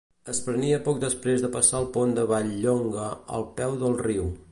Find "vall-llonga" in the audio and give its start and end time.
2.31-3.05